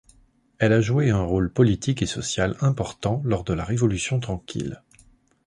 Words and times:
Elle 0.57 0.73
a 0.73 0.81
joué 0.81 1.11
un 1.11 1.21
rôle 1.21 1.53
politique 1.53 2.01
et 2.01 2.07
social 2.07 2.57
important 2.61 3.21
lors 3.23 3.43
de 3.43 3.53
la 3.53 3.63
Révolution 3.63 4.19
tranquille. 4.19 4.81